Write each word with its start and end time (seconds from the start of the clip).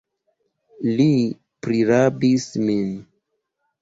Li 0.87 1.05
prirabis 1.67 2.49
min! 2.67 2.89